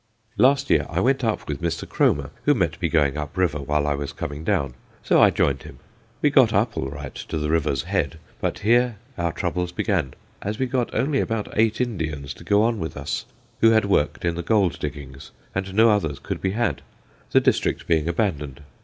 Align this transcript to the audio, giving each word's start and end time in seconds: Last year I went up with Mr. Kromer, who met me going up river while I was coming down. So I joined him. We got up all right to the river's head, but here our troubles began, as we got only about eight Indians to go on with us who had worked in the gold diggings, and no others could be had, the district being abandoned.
Last 0.35 0.71
year 0.71 0.87
I 0.89 0.99
went 0.99 1.23
up 1.23 1.47
with 1.47 1.61
Mr. 1.61 1.87
Kromer, 1.87 2.31
who 2.45 2.55
met 2.55 2.81
me 2.81 2.89
going 2.89 3.17
up 3.19 3.37
river 3.37 3.59
while 3.61 3.85
I 3.85 3.93
was 3.93 4.13
coming 4.13 4.43
down. 4.43 4.73
So 5.03 5.21
I 5.21 5.29
joined 5.29 5.61
him. 5.61 5.77
We 6.23 6.31
got 6.31 6.51
up 6.51 6.75
all 6.75 6.89
right 6.89 7.13
to 7.13 7.37
the 7.37 7.51
river's 7.51 7.83
head, 7.83 8.17
but 8.39 8.57
here 8.57 8.95
our 9.15 9.31
troubles 9.31 9.71
began, 9.71 10.15
as 10.41 10.57
we 10.57 10.65
got 10.65 10.91
only 10.95 11.19
about 11.19 11.53
eight 11.55 11.79
Indians 11.79 12.33
to 12.33 12.43
go 12.43 12.63
on 12.63 12.79
with 12.79 12.97
us 12.97 13.27
who 13.59 13.69
had 13.69 13.85
worked 13.85 14.25
in 14.25 14.33
the 14.33 14.41
gold 14.41 14.79
diggings, 14.79 15.29
and 15.53 15.71
no 15.75 15.91
others 15.91 16.17
could 16.17 16.41
be 16.41 16.53
had, 16.53 16.81
the 17.29 17.39
district 17.39 17.85
being 17.85 18.07
abandoned. 18.07 18.63